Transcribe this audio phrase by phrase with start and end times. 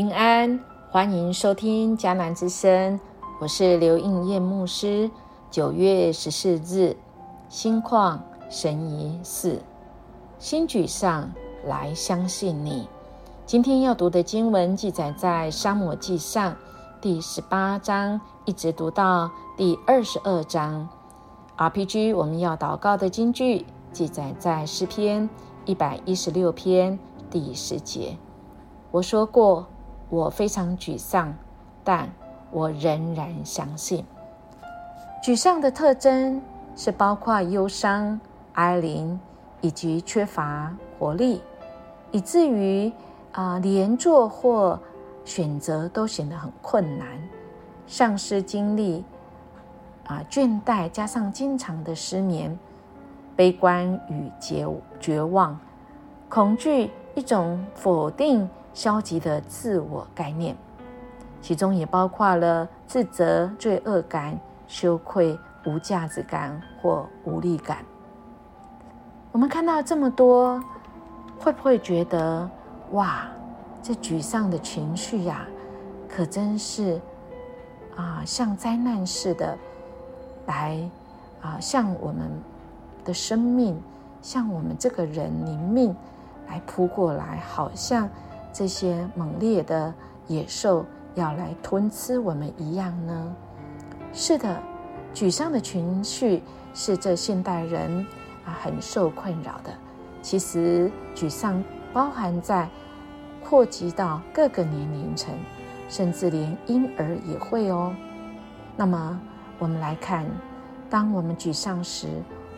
[0.00, 0.58] 平安，
[0.90, 2.98] 欢迎收听迦南之声，
[3.38, 5.10] 我是刘应燕牧师。
[5.50, 6.96] 九月十四日，
[7.50, 8.18] 心旷
[8.48, 9.60] 神怡四，
[10.38, 11.30] 心沮丧，
[11.66, 12.88] 来相信你。
[13.44, 16.52] 今天要读的经文记载在《沙漠记上》
[17.02, 20.88] 第十八章，一直读到第二十二章。
[21.58, 25.28] RPG 我们要祷告的经句记载在诗篇
[25.66, 26.98] 一百一十六篇
[27.30, 28.16] 第十节。
[28.92, 29.66] 我说过。
[30.10, 31.32] 我非常沮丧，
[31.82, 32.10] 但
[32.50, 34.04] 我仍然相信。
[35.22, 36.42] 沮丧的特征
[36.74, 38.20] 是包括忧伤、
[38.54, 39.18] 哀灵
[39.60, 41.40] 以及缺乏活力，
[42.10, 42.92] 以至于
[43.32, 44.78] 啊连做或
[45.24, 47.06] 选择都显得很困难，
[47.86, 49.04] 丧失精力
[50.06, 52.58] 啊倦怠，加上经常的失眠、
[53.36, 54.66] 悲观与绝
[54.98, 55.56] 绝望、
[56.28, 58.48] 恐惧，一种否定。
[58.72, 60.56] 消极的自我概念，
[61.42, 67.78] 其中也包括了自责、罪恶感、羞愧、无价值感或无力感。
[69.32, 70.62] 我们看到这么多，
[71.38, 72.48] 会不会觉得
[72.92, 73.28] 哇，
[73.82, 75.46] 这沮丧的情绪呀，
[76.08, 77.00] 可真是
[77.96, 79.56] 啊，像灾难似的
[80.46, 80.90] 来
[81.42, 82.30] 啊，向我们
[83.04, 83.80] 的生命，
[84.22, 85.94] 向我们这个人灵命
[86.48, 88.08] 来扑过来，好像。
[88.52, 89.92] 这些猛烈的
[90.26, 90.84] 野兽
[91.14, 93.36] 要来吞吃我们一样呢？
[94.12, 94.60] 是的，
[95.14, 96.42] 沮丧的情绪
[96.74, 98.06] 是这现代人
[98.44, 99.72] 啊很受困扰的。
[100.22, 101.62] 其实，沮丧
[101.92, 102.68] 包含在
[103.42, 105.34] 扩及到各个年龄层，
[105.88, 107.94] 甚至连婴儿也会哦。
[108.76, 109.20] 那么，
[109.58, 110.26] 我们来看，
[110.90, 112.08] 当我们沮丧时，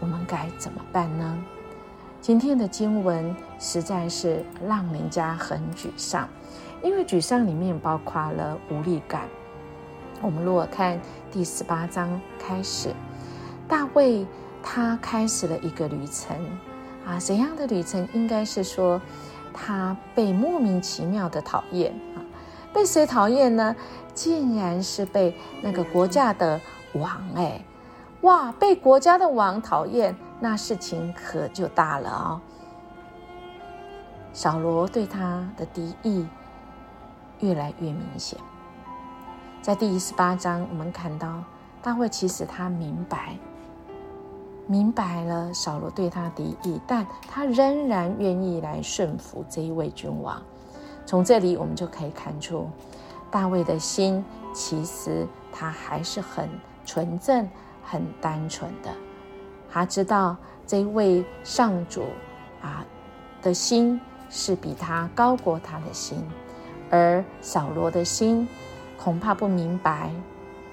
[0.00, 1.38] 我们该怎么办呢？
[2.22, 6.28] 今天的经文实在是让人家很沮丧，
[6.80, 9.22] 因为沮丧里面包括了无力感。
[10.20, 11.00] 我们如果看
[11.32, 12.94] 第十八章开始，
[13.66, 14.24] 大卫
[14.62, 16.36] 他开始了一个旅程
[17.04, 18.06] 啊，怎样的旅程？
[18.12, 19.02] 应该是说
[19.52, 22.22] 他被莫名其妙的讨厌啊，
[22.72, 23.74] 被谁讨厌呢？
[24.14, 26.60] 竟然是被那个国家的
[26.92, 27.60] 王哎，
[28.22, 30.16] 哇，被国家的王讨厌。
[30.40, 32.40] 那事情可就大了哦。
[34.32, 36.26] 扫罗对他的敌意
[37.38, 38.38] 越来越明显。
[39.60, 41.44] 在第十八章，我们看到
[41.80, 43.36] 大卫其实他明白，
[44.66, 50.42] 明白了扫罗对他的敌意，但他仍然愿意来顺服这一位君王。
[51.06, 52.68] 从这里我们就可以看出，
[53.30, 56.48] 大卫的心其实他还是很
[56.84, 57.48] 纯正、
[57.82, 58.90] 很单纯的。
[59.70, 62.04] 他知道这位上主
[62.60, 62.84] 啊
[63.40, 64.00] 的心
[64.30, 66.22] 是比他高过他的心，
[66.90, 68.46] 而扫罗的心
[68.98, 70.10] 恐怕不明白，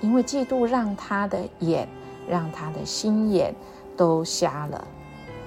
[0.00, 1.88] 因为嫉妒让他的眼、
[2.28, 3.54] 让他的心眼
[3.96, 4.86] 都瞎了，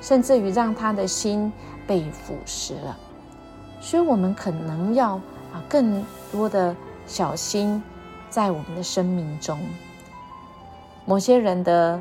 [0.00, 1.52] 甚至于让他的心
[1.86, 2.98] 被腐蚀了。
[3.80, 5.16] 所以，我们可能要
[5.52, 6.74] 啊更多的
[7.06, 7.82] 小心，
[8.30, 9.60] 在我们的生命中，
[11.04, 12.00] 某些人的。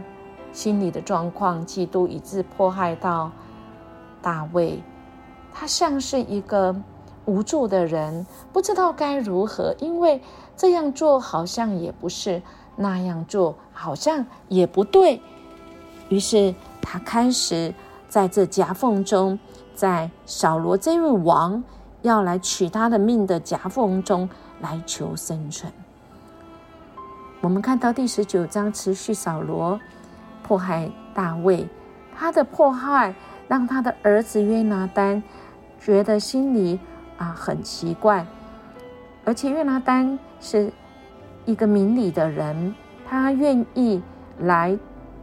[0.54, 3.32] 心理的状况，嫉妒以致迫害到
[4.22, 4.84] 大卫，
[5.52, 6.76] 他像是一个
[7.26, 10.22] 无助的人，不知道该如何，因为
[10.56, 12.40] 这样做好像也不是，
[12.76, 15.20] 那样做好像也不对。
[16.10, 17.74] 于是他开始
[18.08, 19.40] 在这夹缝中，
[19.74, 21.64] 在扫罗这位王
[22.04, 24.30] 要来取他的命的夹缝中
[24.62, 25.74] 来求生存。
[27.44, 29.78] 我们看到第十九章，持续扫罗。
[30.44, 31.68] 迫害大卫，
[32.16, 33.14] 他的迫害
[33.50, 35.22] 让他的儿子约拿丹
[35.78, 36.80] 觉得心里
[37.18, 38.26] 啊很奇怪，
[39.26, 40.72] 而且约拿丹是
[41.44, 42.74] 一个明理的人，
[43.06, 44.02] 他愿意
[44.40, 44.78] 来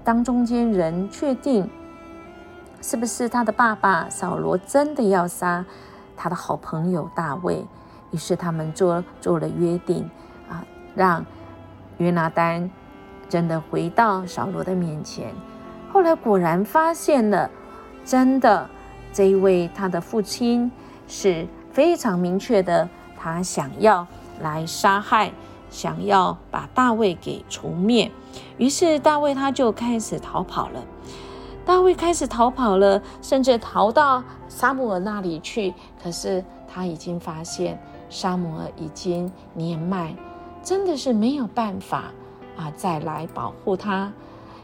[0.05, 1.70] 当中间人，确定
[2.82, 5.64] 是不是他的爸爸扫罗真的要杀
[6.19, 7.66] 他的好朋友大卫，
[8.11, 10.08] 于是他们做做了约定
[10.50, 10.62] 啊，
[10.94, 11.25] 让
[12.00, 12.69] 约拿丹。
[13.29, 15.32] 真的回到扫罗的面前，
[15.93, 17.49] 后来果然发现了，
[18.05, 18.69] 真的
[19.12, 20.69] 这一位他的父亲
[21.06, 24.05] 是非常明确的，他想要
[24.41, 25.31] 来杀害，
[25.70, 28.11] 想要把大卫给除灭。
[28.58, 30.82] 于是大卫他就开始逃跑了。
[31.64, 35.73] 大卫开始逃跑了，甚至逃到沙姆尔那里去。
[36.02, 40.12] 可是他已经发现沙姆尔已经年迈，
[40.62, 42.05] 真的是没有办法。
[42.57, 44.12] 啊，再来保护他，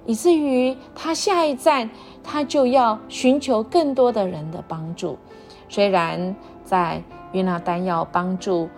[0.04, 1.88] 以至于他下一站，
[2.22, 5.16] 他就要寻求更多的人的帮助。
[5.70, 7.02] 虽然在
[7.32, 8.68] 约拿丹要帮助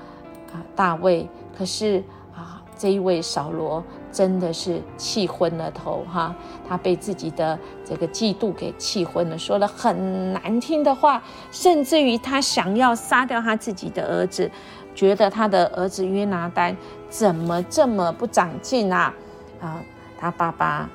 [0.52, 3.82] 啊大卫，可是啊这一位扫罗
[4.12, 6.32] 真的是气昏了头哈，
[6.68, 11.20] 他被自己的这个嫉妒给气昏了，说了很难听的话，
[11.50, 14.48] 甚至于他想要杀掉他自己的儿子，
[14.98, 16.76] 觉得他的儿子约拿丹
[17.08, 19.14] 怎么这么不长进啊
[19.60, 19.80] 啊！
[20.18, 20.90] 他爸爸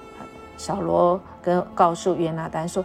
[0.58, 2.84] 小罗跟告诉约拿丹说：“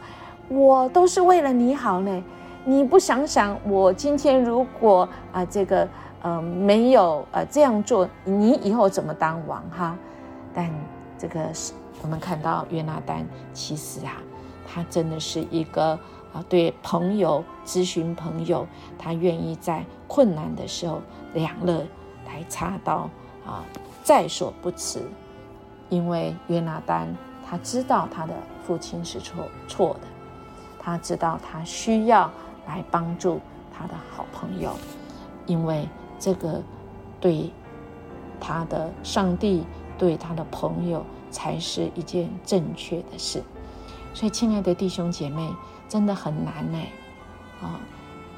[0.48, 2.24] 我都是为了你好呢，
[2.64, 5.88] 你不想想，我今天如果啊这个
[6.22, 9.98] 呃没有呃这样做，你以后怎么当王哈？”
[10.54, 10.70] 但
[11.18, 14.22] 这个是我们看到约拿丹其实啊，
[14.64, 15.98] 他真的是一个
[16.32, 18.66] 啊对朋友咨询朋友，
[18.98, 21.00] 他愿意在困难的时候
[21.34, 21.86] 两肋
[22.26, 23.08] 来插刀
[23.46, 23.64] 啊，
[24.02, 25.02] 在所不辞。
[25.90, 27.08] 因为约拿丹
[27.48, 30.00] 他知道他的父亲是错错的，
[30.78, 32.30] 他知道他需要
[32.66, 33.40] 来帮助
[33.72, 34.76] 他的好朋友，
[35.46, 35.88] 因为
[36.18, 36.62] 这个
[37.18, 37.50] 对
[38.38, 39.64] 他的上帝
[39.96, 43.42] 对他的朋友才是一件正确的事。
[44.14, 45.48] 所以，亲爱的弟兄姐妹，
[45.88, 46.78] 真的很难呢。
[47.62, 47.78] 啊，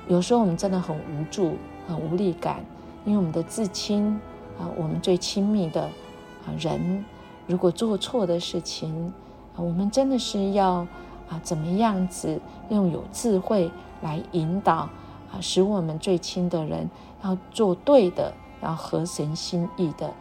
[0.08, 1.56] 有时候我们真的很无助、
[1.88, 2.64] 很无力感，
[3.04, 4.20] 因为我们的至亲
[4.58, 7.04] 啊，我们最亲密的啊人。
[7.46, 9.12] 如果做错的事情，
[9.56, 10.86] 我们真的是要
[11.28, 13.70] 啊，怎么样子用有智慧
[14.02, 14.88] 来引导
[15.32, 16.88] 啊，使我们最亲的人
[17.24, 18.32] 要做对的，
[18.62, 20.12] 要合神心意的，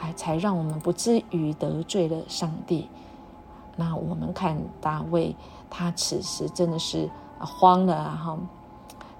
[0.00, 2.88] 哎，才让我们不至于得罪了上帝。
[3.80, 5.36] 那我们看大卫，
[5.70, 7.08] 他此时真的是
[7.38, 8.36] 慌了哈，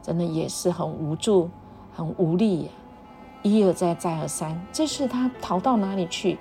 [0.02, 1.48] 真的也是很无助、
[1.94, 2.68] 很无力，
[3.44, 6.36] 一而再，再而三，这是他逃到哪里去？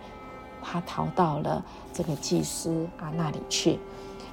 [0.64, 3.80] 他逃到了这个祭司啊那里去，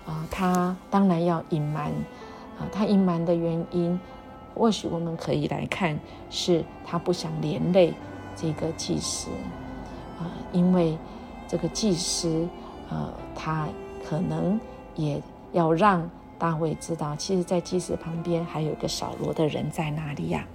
[0.06, 1.92] 啊，他当然要隐瞒，
[2.58, 4.00] 啊，他隐瞒的原因，
[4.54, 7.92] 或许我们可以来看，是他不想连累
[8.34, 9.28] 这个祭司，
[10.18, 10.98] 啊，因为
[11.46, 12.48] 这个祭司，
[12.94, 13.66] 呃，他
[14.08, 14.58] 可能
[14.94, 15.20] 也
[15.52, 16.08] 要让
[16.38, 20.46] 大卫知道，其实，在祭司旁边还有一个扫罗的人在哪里呀？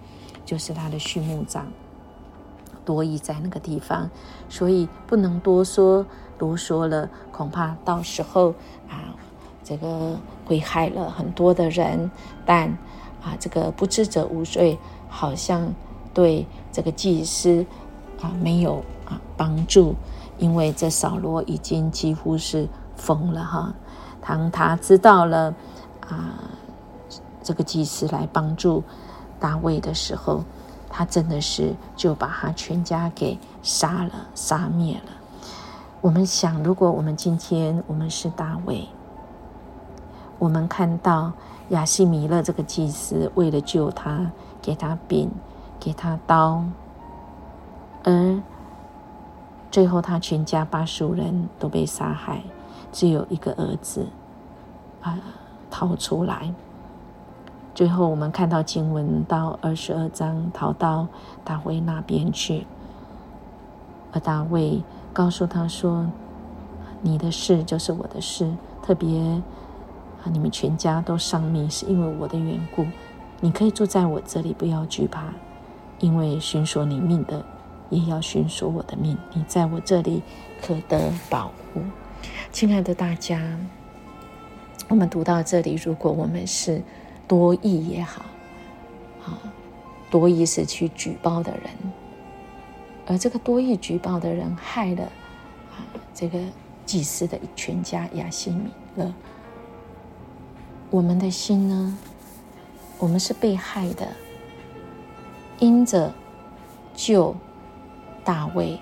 [0.45, 1.67] 就是他的畜牧长。
[2.85, 4.09] 多疑在那个地方，
[4.47, 6.05] 所以不能多说
[6.39, 8.51] 多说了，恐怕到时候
[8.89, 9.13] 啊，
[9.63, 12.09] 这个会害了很多的人。
[12.45, 12.69] 但
[13.21, 15.71] 啊，这个不知者无罪，好像
[16.13, 17.65] 对这个祭司
[18.21, 19.93] 啊没有啊帮助，
[20.39, 23.71] 因为这扫罗已经几乎是疯了哈。
[24.19, 25.53] 当他知道了
[26.09, 26.33] 啊，
[27.43, 28.83] 这个祭司来帮助
[29.39, 30.43] 大卫的时候。
[30.91, 35.11] 他真的是就把他全家给杀了、杀灭了。
[36.01, 38.89] 我们想，如果我们今天我们是大卫，
[40.39, 41.31] 我们看到
[41.69, 44.31] 亚西米勒这个祭司为了救他，
[44.63, 45.29] 给他饼、
[45.79, 46.63] 给他刀，
[48.03, 48.41] 而
[49.71, 52.41] 最后他全家八十五人都被杀害，
[52.91, 54.07] 只有一个儿子
[55.01, 55.17] 啊
[55.69, 56.53] 逃出来。
[57.75, 61.07] 最后，我们看到经文到二十二章，逃到
[61.45, 62.65] 大卫那边去。
[64.11, 64.81] 而大卫
[65.13, 66.05] 告诉他说
[67.01, 69.21] ：“你的事就是我的事，特别
[70.23, 72.85] 啊，你们全家都丧命，是因为我的缘故。
[73.39, 75.25] 你可以住在我这里，不要惧怕，
[75.99, 77.45] 因为寻索你命的
[77.89, 79.17] 也要寻索我的命。
[79.33, 80.21] 你在我这里
[80.61, 81.81] 可得保护。”
[82.51, 83.57] 亲爱的大家，
[84.87, 86.81] 我们读到这里，如果我们是。
[87.27, 88.25] 多义也好，
[89.23, 89.37] 啊，
[90.09, 91.69] 多义是去举报的人，
[93.05, 95.03] 而这个多义举报的人害了
[95.69, 96.39] 啊这个
[96.87, 99.13] 祭司的全家亚西米勒。
[100.89, 101.99] 我们的心呢，
[102.97, 104.07] 我们是被害的，
[105.59, 106.11] 因着
[106.95, 107.35] 救
[108.29, 108.79] 大卫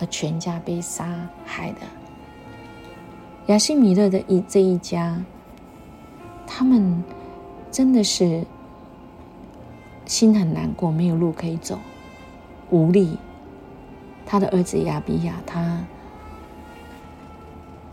[0.00, 1.06] 而全家被杀
[1.46, 1.78] 害的
[3.46, 5.22] 亚西米勒的一这一家，
[6.44, 7.04] 他们。
[7.70, 8.44] 真的是
[10.04, 11.78] 心很难过，没有路可以走，
[12.68, 13.16] 无力。
[14.26, 15.86] 他的儿子亚比亚，他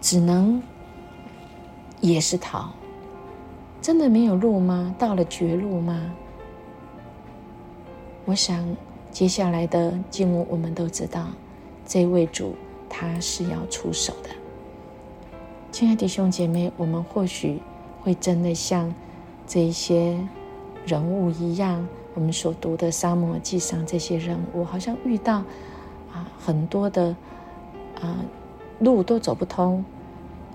[0.02, 0.60] 只能
[2.02, 2.72] 也是逃。
[3.80, 4.96] 真的没有路吗？
[4.98, 6.12] 到了绝路吗？
[8.26, 8.66] 我想
[9.18, 11.26] 接下来的经文我们都知道，
[11.88, 12.54] 这位主
[12.88, 14.30] 他是要出手的。
[15.72, 17.60] 亲爱的弟兄姐妹，我们或许
[18.04, 18.94] 会真的像。
[19.48, 20.20] 这一些
[20.86, 25.38] 人物一样，我们所读的《沙漠记》上这些人物，好像遇到
[26.14, 27.16] 啊很多的
[28.00, 28.24] 啊
[28.78, 29.84] 路都走不通，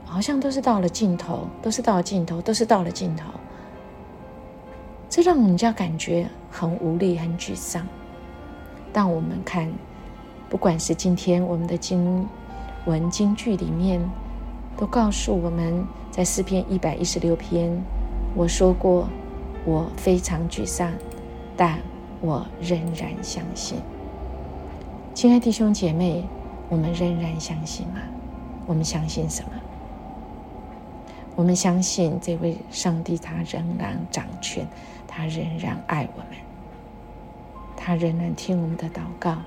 [0.04, 3.28] 好像都是到了尽头，都是到了尽头，都是到了尽头。
[5.10, 7.84] 这让人家感觉很无力、很沮丧。
[8.92, 9.72] 当我们看，
[10.50, 12.28] 不管是今天我们的经
[12.84, 14.00] 文经句里面，
[14.76, 17.70] 都告诉我们在诗篇一百一十六篇，
[18.34, 19.08] 我说过，
[19.64, 20.92] 我非常沮丧，
[21.56, 21.78] 但
[22.20, 23.78] 我仍然相信。
[25.14, 26.24] 亲爱弟兄姐妹，
[26.68, 28.00] 我们仍然相信吗？
[28.66, 29.50] 我们相信什么？
[31.34, 34.66] 我们相信这位上帝，他仍然掌权，
[35.08, 36.38] 他仍然爱我们，
[37.84, 39.38] 他仍然听我们的祷告。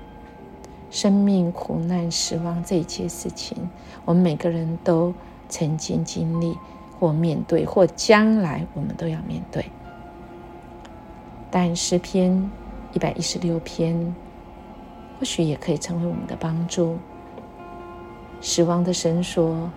[0.90, 3.56] 生命、苦难、死亡这一切事情，
[4.04, 5.14] 我们每个人都
[5.48, 6.56] 曾经经历
[7.00, 9.64] 或面对，或将来我们都要面对。
[11.50, 12.50] 但诗篇
[12.92, 14.14] 一百一十六篇。
[15.18, 16.98] 或许也可以成为我们的帮助。
[18.42, 19.70] 死亡的绳索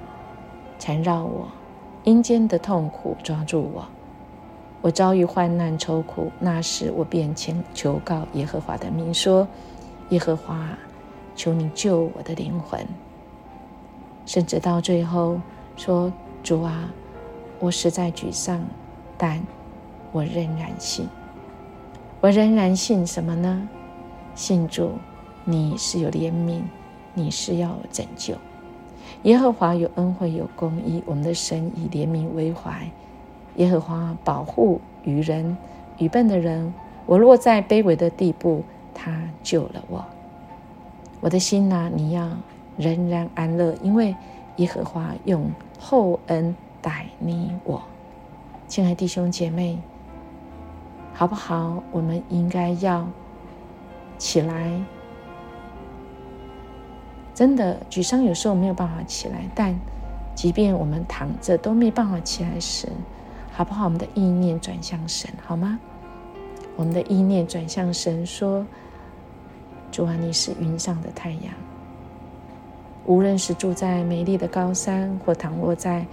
[0.78, 1.48] 缠绕我，
[2.04, 3.88] 阴间的痛苦抓住我。
[4.82, 9.48] 我遭遇患难愁苦，那时我便请求告耶和华的名，说
[10.10, 10.70] ：“耶和华，
[11.36, 12.80] 求你救我的灵魂。”
[14.26, 15.40] 甚至到最后
[15.76, 16.12] 说
[16.44, 16.90] ：“主啊，
[17.60, 18.62] 我实在沮丧，
[19.18, 19.42] 但
[20.12, 21.08] 我仍然信。
[22.22, 23.68] 我仍然信什么呢？
[24.36, 24.92] 信主。”
[25.46, 26.62] 你是有怜悯，
[27.16, 28.36] 你是要拯救。
[29.24, 32.88] 耶和华有恩惠有公义，我们的神以怜悯为怀。
[33.60, 35.56] 耶和华保护愚人、
[35.98, 36.74] 愚笨的人。
[37.06, 38.64] 我落在卑微的地步，
[38.94, 40.06] 他救了我。
[41.22, 42.30] 我的心呐，你要
[42.78, 44.16] 仍然安乐，因为
[44.58, 45.50] 耶和华用
[45.80, 47.82] 厚恩待你我。
[48.68, 49.80] 亲爱弟兄姐妹，
[51.14, 51.82] 好不好？
[51.92, 53.08] 我们应该要
[54.18, 54.80] 起来。
[57.34, 59.42] 真的沮丧，有时候没有办法起来。
[59.56, 59.74] 但
[60.36, 62.88] 即便我们躺着都没办法起来时，
[63.60, 63.84] 好不好？
[63.84, 65.78] 我们的意念转向神，好吗？
[66.78, 68.66] 我们的意念转向神，说
[69.92, 71.54] ：“主啊，你是云上的太阳。
[73.06, 76.06] 无论是住在美丽的高山，或躺卧在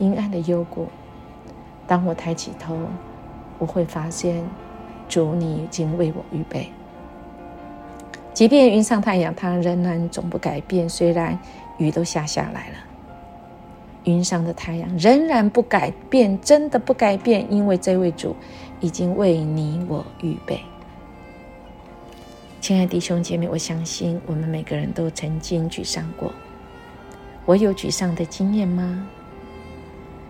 [0.00, 0.88] 阴暗的幽谷，
[1.86, 2.76] 当我抬起头，
[3.60, 4.44] 我会发现，
[5.08, 6.68] 主你已经为我预备。”
[8.34, 10.88] 即便云上太阳，它仍然总不改变。
[10.88, 11.38] 虽然
[11.76, 12.76] 雨都下下来了，
[14.04, 18.34] 云上的太阳仍然不改变，真的不改变，因为这位主
[18.80, 20.60] 已经为你我预备。
[22.60, 26.32] 亲爱的弟兄姐妹，我相信我们每个人都曾经沮丧过。
[27.44, 29.06] 我有沮丧的经验吗？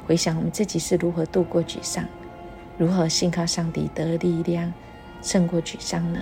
[0.07, 2.05] 回想我们自己是如何度过沮丧，
[2.77, 4.73] 如何信靠上帝得力量，
[5.21, 6.21] 胜过沮丧呢？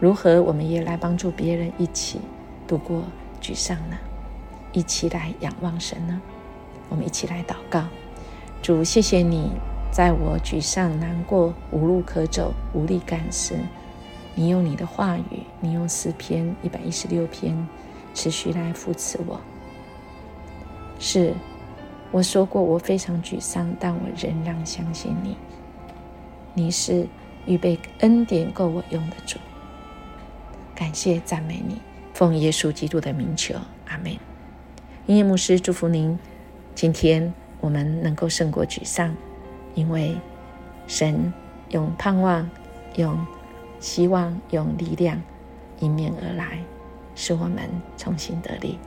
[0.00, 2.20] 如何，我们也来帮助别人一起
[2.66, 3.02] 度过
[3.40, 3.96] 沮丧呢？
[4.72, 6.20] 一起来仰望神呢？
[6.88, 7.84] 我们一起来祷告：
[8.62, 9.50] 主，谢谢你，
[9.90, 13.58] 在我沮丧、难过、无路可走、无力感时，
[14.34, 17.56] 你用你的话语，你用诗篇一百一十六篇
[18.14, 19.40] 持续来扶持我。
[20.98, 21.34] 是，
[22.10, 25.36] 我说过我非常沮丧，但我仍然相信你。
[26.54, 27.06] 你是
[27.46, 29.38] 预备恩典够我用的主。
[30.74, 31.80] 感谢赞美你，
[32.14, 33.54] 奉耶稣基督的名求，
[33.86, 34.27] 阿门。
[35.08, 36.18] 音乐牧师祝福您，
[36.74, 39.16] 今天我们能够胜过沮丧，
[39.74, 40.14] 因为
[40.86, 41.32] 神
[41.70, 42.46] 用盼望、
[42.96, 43.26] 用
[43.80, 45.18] 希望、用力量
[45.80, 46.58] 迎面而来，
[47.14, 48.78] 使我们重新得力。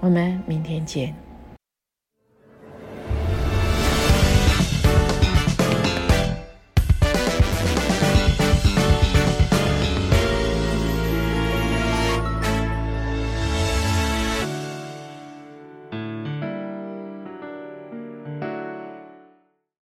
[0.00, 1.14] 我们明天见。